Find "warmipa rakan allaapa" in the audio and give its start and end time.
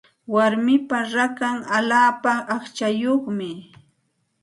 0.33-2.33